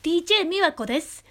[0.00, 1.24] DJ 美和子です。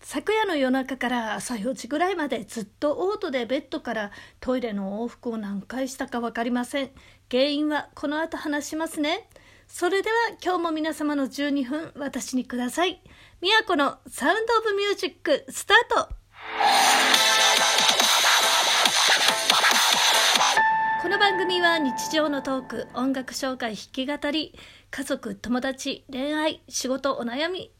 [0.00, 6.90] 昨夜の夜中から朝4時ぐらいまでずっとオートでベッドからトイレの往復を何回したか分かりません。
[7.28, 9.28] 原因はこの後話しますね。
[9.66, 13.02] それでは今日も皆様の12分私にください。
[13.40, 16.08] 美和子のサウンドオブミュージックスタート。
[21.02, 24.54] この番組は日常のトーク音楽紹介弾き語り
[24.92, 27.72] 家族友達恋愛仕事お悩み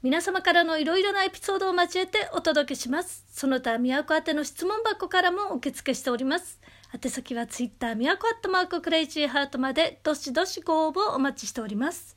[0.00, 3.24] 皆様からのいろいろなエピソードを交えてお届けします。
[3.32, 6.60] その他宮古宛ての質問箱からも受付しております。
[6.94, 12.16] 宛先はツイッター宮古アットマーククレイジーハートまでどしどしご応募お待ちしております。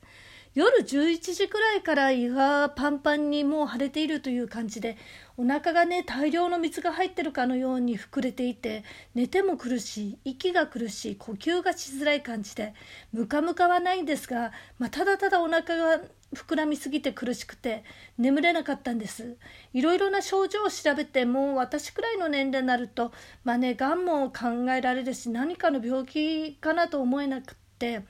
[0.54, 4.98] 夜11時くらいから胃がパンパンにもう腫れているという感じで
[5.38, 8.84] お腹がね大量の水が入ってるかのように膨れていて
[9.14, 12.74] 寝ても苦しい息が苦しい呼吸がしづらい感じで
[13.14, 16.00] ムカムカはないんですが、まあ、ただただお腹が
[16.34, 17.82] 膨らみすぎて苦しくて
[18.18, 19.36] 眠れなかったんです。
[19.74, 23.12] いろいろな症状を調べてもう私くらいの年齢になると
[23.44, 28.02] まあねがんも考えられるし何かの病気かなと思えなくて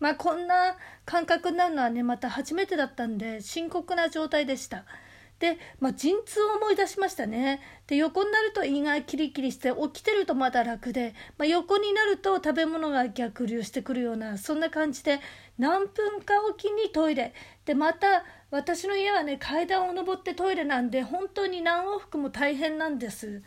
[0.00, 4.84] まあこんな感覚になるのはねまた初めてだったんで深刻な状態でした。
[5.38, 7.60] で、まあ、陣痛を思い出しましたね。
[7.86, 15.20] で横になると胃がキリキリして起きてるとまだ楽で、まあ、横になると食べ物が逆流してくるようなそんな感じで
[15.56, 23.42] 何分かおきにトイレでまた私の家はね階段を上ってトイレなんで本当に何往復も大変なんです。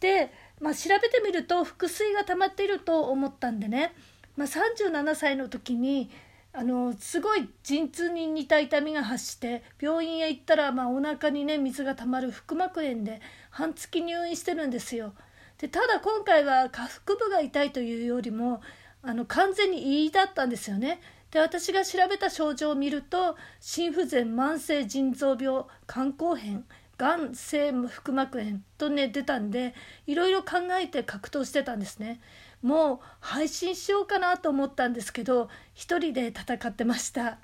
[0.00, 3.92] で、まあ、調べてみると腹水が溜まっていると思ったんでね
[4.38, 6.10] まあ、37歳の時に
[6.52, 15.12] あのすごい陣痛に似た痛みが発して病院へ行ったら、まあ、お腹にね水がたまる腹膜炎で半月入院してるんですよ。
[15.58, 18.62] でただ今回は下腹部が痛いというよりも
[19.02, 21.00] あの完全に胃だったんですよね。
[21.32, 26.64] で私が調べた症状を見ると心不全慢性腎臓病肝硬変
[26.96, 29.74] がん性腹膜炎とね出たんで
[30.06, 32.20] いろいろ考えて格闘してたんですね。
[32.62, 37.38] もう配信しようかなと思ったんですけど一人で戦ってました。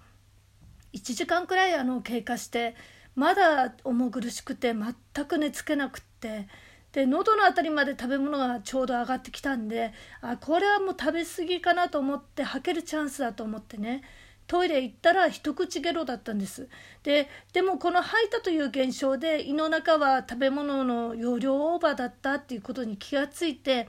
[0.92, 2.76] 1時間くらいあの経過して
[3.16, 6.48] まだ重苦しくて全く寝つけなくって
[6.92, 14.02] で喉の辺りまで食べ物がちょうど上がってきたんであこれはもう食べ過ぎかなと思って吐けるチャンスだと思ってね
[14.46, 16.68] トイレ行ったら一口ゲロだったんです。
[17.02, 23.88] ででもこの吐いたという現象で胃の中は食べ物の容量オーバーだったっていうことに気がついて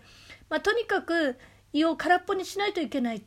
[0.49, 1.37] まあ、とにかく
[1.73, 3.23] 胃を空っぽにしないといけない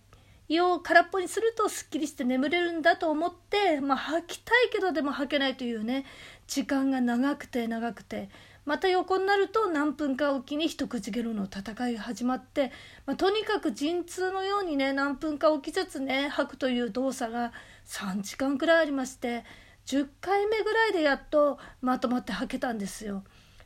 [0.49, 6.07] 胃を空っぽにするとすっきりして眠れるんだと思って、まあ、吐きたいけどでも吐けないというね
[6.47, 8.31] 時間が長くて長くて
[8.65, 12.71] また横になると何分かおきに一口ゲロの戦いが始まって、
[13.07, 17.53] まあ、とにかく陣痛のようにね何分かおきずつね吐くという動作が
[17.87, 19.45] 3時間くらいありまして
[19.87, 23.25] 10回目ぐらいでやっとまとまって吐けたんですよ。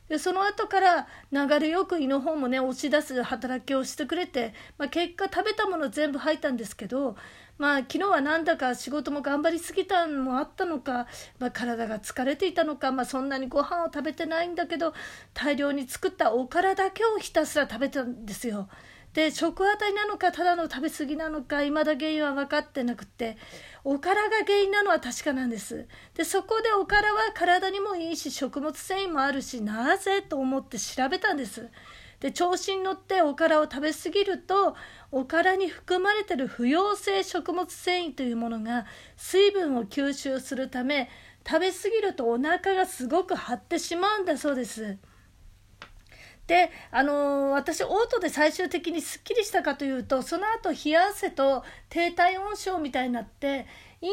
[0.09, 7.15] でその後から流れよく胃の方もね押し出す働きをしてくれて、まあ、結果食べたもの全部吐いたんですけど、
[7.57, 11.07] まあ、昨日はなんだか仕事も頑張りすぎたのもあったのか、
[11.39, 14.93] まあ、体が疲れていたのか、まあ、そんなにご飯を食べてないんだけど
[15.33, 18.67] 大量に作ったおからだけをひたすら食べたんですよ。
[19.13, 23.37] で食あたりなのかただの食べ過ぎなのか未だ原因は分かってなくて
[23.83, 31.69] おからが原因なのは確かなんですでそこでおからは体にもいいし食物繊維もあるしなぜと思って調べたんです
[32.21, 34.75] で調子に乗っておからを食べ過ぎると
[35.11, 38.85] おからに含まれてる不溶性食物繊維というものが
[39.17, 41.09] 水分を吸収するため
[41.45, 44.97] 食べ過ぎるとお腹がすごく張ってしまうんだそうです。
[46.47, 53.65] であのー、私オートで最終的にすっきりしたかというとその後冷や汗と低体温症みたいになって
[54.01, 54.09] イン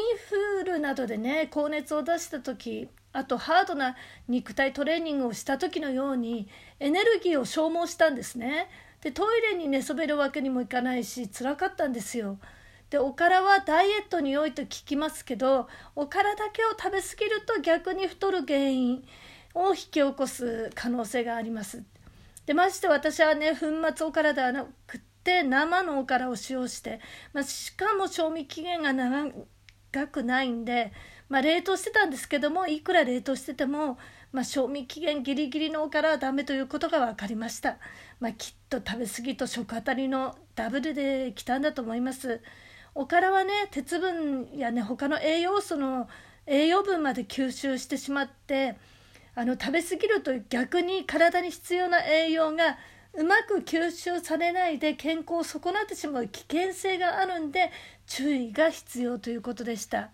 [0.61, 3.97] フルなどでね高熱を出した時あとハードな
[4.29, 6.47] 肉体トレーニングをした時のように
[6.79, 8.69] エネルギーを消耗したんですね。
[9.01, 12.37] でトイレに寝そべるわけにもいかないし辛かったんですよ。
[12.89, 19.03] でおからはダイエットに良いと聞きますけどおからだけを食べ過ぎると逆に太る原因
[19.53, 21.83] を引き起こす可能性があります。
[22.51, 26.99] でまして私はね粉末おからではなくって生のおからを使用して、
[27.31, 29.31] まあ、しかも賞味期限が長
[30.07, 30.91] くないんで、
[31.29, 33.97] まあ、冷凍してたんですけどもいくら冷凍してても、
[34.33, 37.77] まあ、賞味期限ギリギリのおからはダメということが分かりました、
[38.19, 42.41] まあ、きっと食べ過ぎと食あたりのダブルで来たんだと思います。
[42.93, 46.09] おからはね鉄分やね他の栄養素の
[46.45, 48.75] 栄養分まで吸収してしまって
[49.35, 52.77] あの食べ過ぎると逆に体に必要な栄養が
[53.13, 57.71] うまく吸収されないで健康を損なってしまう危険性があるんで
[58.07, 60.11] 注意が必要ということでした。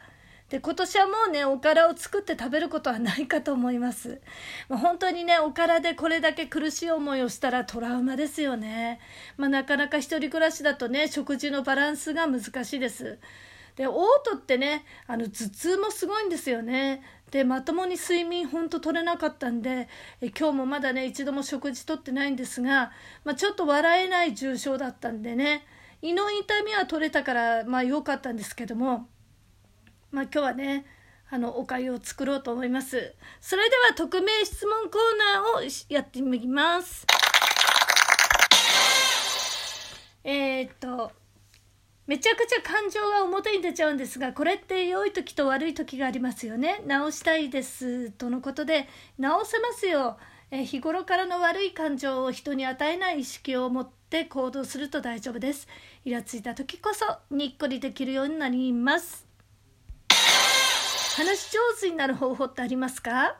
[0.49, 4.21] で今年はもうねおからを作って食べることはないかと思います、
[4.69, 9.01] まあ、本当にねおからでこれだけ苦しい思いをしたらトラウマですよね、
[9.35, 13.19] まあ、なかなか一人暮らしだとね食事のバランスが難しいです。
[13.75, 13.91] で嘔
[14.25, 17.03] 吐ってねあの頭痛もすごいんですよね。
[17.31, 19.89] でまともに睡眠ほんと取れなかったんで
[20.21, 22.91] え今日もまだね一度も食事とってないんですが、
[23.23, 25.65] まあ、ちょっと笑えない重症だったんでね
[26.01, 29.07] 胃の痛みは取れたからまあ良かったんですけども
[30.11, 30.85] まあ、今日はね
[31.29, 33.13] あのおかゆを作ろうと思います。
[33.41, 35.01] それでは匿名質問コー
[35.61, 37.05] ナーをやってみます。
[40.23, 41.11] えー、っと
[42.07, 46.81] めちゃくちゃ感情が表に出ちゃうんですがこれって良い時と悪い時がありますよね。
[46.87, 48.87] 直したいですとのことで
[49.17, 50.17] 直せますよ。
[50.49, 55.67] え日頃からの悪い感情を人に与えない意識を持って行動すると大丈夫です。
[56.05, 59.27] イラついた時こそにっこりできるようになります。
[61.17, 63.35] 話し上手になる方法ってありますか？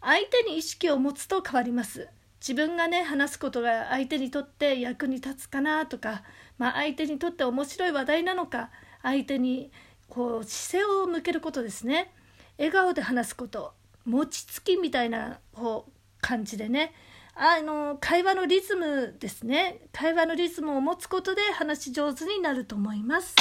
[0.00, 2.08] 相手に意識を持つと変わります。
[2.40, 6.24] 自分がね話すことが相手にとって役に立つかなとか、
[6.60, 8.68] まあ、相手にとって面白い話題なのか
[9.02, 9.72] 相手に
[10.10, 12.12] こう姿勢を向けることですね。
[12.58, 13.72] 笑顔で話すこと
[14.04, 16.92] 餅つきみたいなこう感じでね。
[17.34, 19.80] あの会話のリズムですね。
[19.92, 23.36] 会話のリズムを持つことで話し上手になると思います。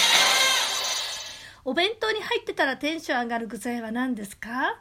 [1.66, 4.80] お弁当に入ってたらテンション上がる具材は何ですか？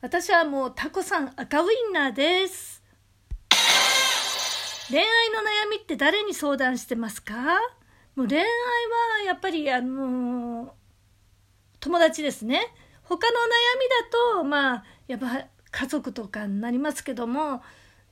[0.00, 2.81] 私はもうタコさん赤ウインナーです。
[4.92, 7.34] 恋愛の悩みって誰に相談してますか？
[8.14, 8.48] もう恋愛は
[9.24, 10.70] やっぱりあのー、
[11.80, 12.60] 友達ですね。
[13.02, 13.40] 他の悩
[13.80, 13.88] み
[14.36, 17.62] だとまあやっぱ家族とかになりますけども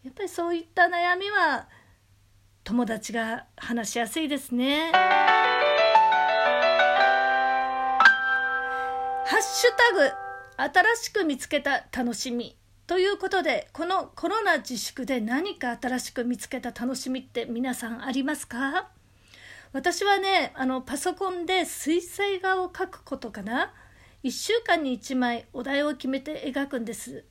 [0.02, 1.68] やっぱりそういった悩みは
[2.64, 4.90] 友達が話しやすいですね。
[4.92, 4.98] ハ
[9.36, 9.92] ッシュタ
[10.64, 12.56] グ新しく見つけた楽しみ。
[12.90, 18.88] ということでこのコロナ自粛で何か新しく見つけた楽しみって皆さんありますか？
[19.72, 23.72] 私はねあのパソコンで水彩画を描くことかな。
[24.24, 27.22] 1週間に1枚お題を決めて描くんです。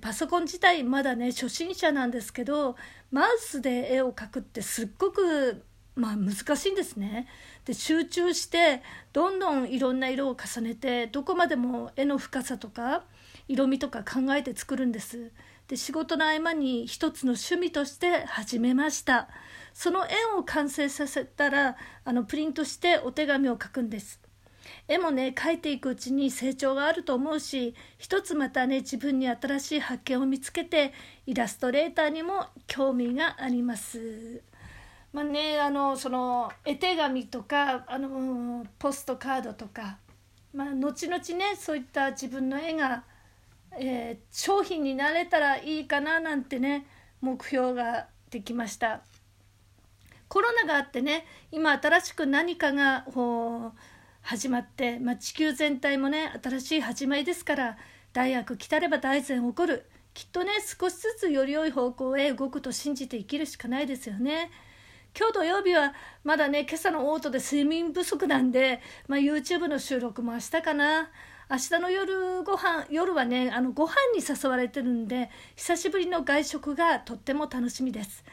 [0.00, 2.76] パソコン自体まだね初心者なんですけど
[3.10, 5.64] マウスで絵を描くってすっごく
[5.96, 7.26] まあ難しいんですね。
[7.64, 8.80] で集中して
[9.12, 13.02] どんどんいろんな色を重ねてどこまでも絵の深さとか
[13.48, 15.32] 色味とか考えて作るんです。
[15.68, 19.28] で仕事の合間に一つの趣味として始めました。
[19.72, 24.20] その絵を完成させたらあのプリントしてお手紙を書くんです。
[24.88, 30.92] 絵もね描いていくうちに成長があると思うし一つまたね自分に新しい発見を見つけて
[31.26, 34.42] イラストレーターにも興味があります。
[35.12, 39.98] まあねあのその絵手紙とかあのポストカードとか、
[40.52, 43.04] まあ、後々ねそういった自分の絵が、
[43.78, 46.86] えー、商品になれたらいいかななんてね
[47.20, 49.02] 目標ができました。
[50.28, 53.04] コロナがあってね今新しく何かが
[54.22, 57.76] 始まって、まあ、地球全体もね新しい始まりですから
[58.12, 59.86] 大悪来たれば大善起こる。
[60.14, 64.50] きっとね少しずつより良い方向へ動くと信じて生きるしかないですよね。
[65.16, 65.92] 今日土曜日は
[66.24, 71.10] まだね今朝のオートで睡眠不足なんで、まあ、YouTube の収録も明日かな。
[71.50, 78.24] 明日の夜ご飯夜はねあのご飯に誘われてるんで久しぶりの外食がとっても楽しみです。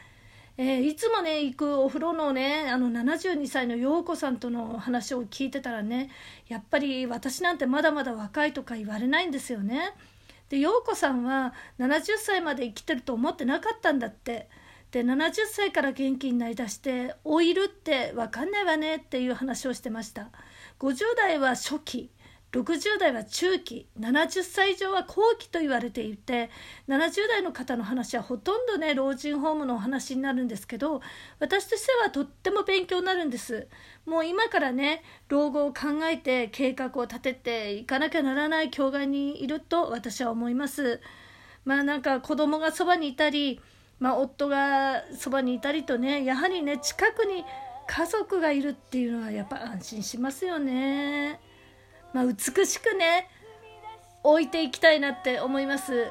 [0.58, 6.10] えー、いつもね行くお風呂のねあの72歳の陽子さんとの話を聞いてたらね
[6.48, 9.92] やっぱり私なんてまだまだ若いとか言われないんですよね。
[10.48, 14.48] で陽子さんは70歳まで生きてると思ってなかったんだって。
[14.90, 20.28] で70歳から元気になりだして老いるって分かんないわねっていう話をしてました
[20.80, 22.10] 50代は初期
[22.52, 26.50] 60代は中期70歳以上は後期と言われていて
[26.86, 31.00] 70代の方の話はほとんどね老人ホームのお話になるんですけど
[31.38, 33.68] 私としてはとっても勉強になるんです
[34.04, 41.00] もう今からね老後を考えて計画を立てていかなきゃならない境外にいると私は思います
[41.64, 43.60] まあなんか子供がそばにいたり
[44.02, 47.44] まあ、夫がそばにいたりとねやはりね近くに
[47.86, 51.51] 家族がいるっていうのはやっぱ安心しますよね。
[52.12, 53.28] まあ、美しくね
[54.22, 56.10] 置いていきたいなって思います。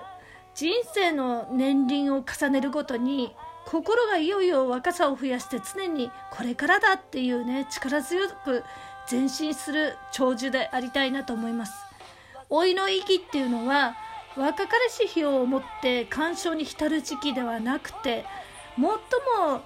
[0.53, 3.33] 人生の年輪を重ねるごとに
[3.65, 8.63] 心がいよいよ若さを増やして常にこれからだっていうね力強く
[9.09, 11.73] 前進する長寿でありたいなと思います。
[12.49, 13.95] 老いの意義っていうのは
[14.35, 18.25] 若かりし日をもって感傷に浸る時期ではなくて
[18.75, 19.61] 最も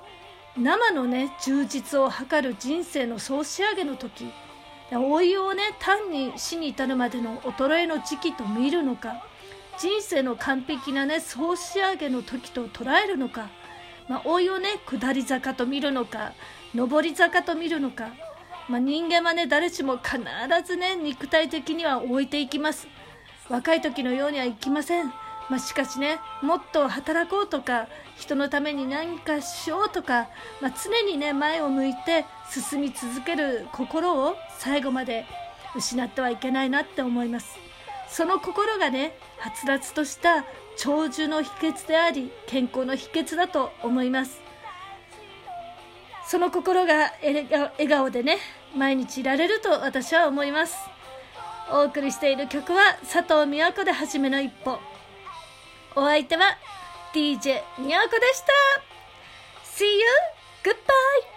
[0.58, 4.32] 生のね充実を図る人生の総仕上げの時
[4.92, 9.24] 老いをね単に死に至るまでの衰えの時期と見るのか
[9.78, 13.50] 人生の完璧なね総仕上げの時と捉えるのか、
[14.08, 16.34] まあ、老いをね下り坂と見るのか
[16.74, 18.10] 上り坂と見るのか、
[18.70, 20.20] まあ、人間はね誰しも必
[20.66, 22.88] ずね肉体的には置いていきます。
[23.50, 25.25] 若い時のようにはいきません。
[25.50, 27.88] まあ、しかしねもっと働こうとか
[28.18, 30.28] 人のために何かしようとか、
[30.60, 35.26] まあ、常にね前を向いて進み続ける心を最後まで
[35.76, 37.58] 失ってはいけないなって思います。
[38.08, 40.46] その心がねはつらつとした
[40.78, 44.40] 長寿の秘訣であり健康の秘訣だと思います。
[46.28, 48.40] その心が笑顔でね
[48.76, 50.76] 毎日いられると私は思います。
[51.72, 54.80] お送りしている曲は佐藤美和子で初めの一歩。
[55.96, 56.58] お相手は
[57.14, 58.52] DJ にゃこでした
[59.64, 60.02] See you!
[60.64, 61.35] Goodbye!